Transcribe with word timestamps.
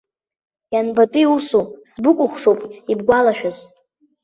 Ианбатәи 0.73 1.31
усу, 1.35 1.63
сбыкәыхшоуп, 1.91 2.59
ибгәалашәаз! 2.91 3.57